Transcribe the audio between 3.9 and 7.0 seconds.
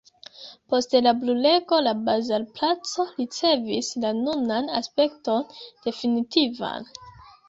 la nunan aspekton definitivan.